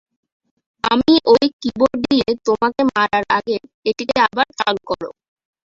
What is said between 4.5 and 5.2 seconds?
চালু কর।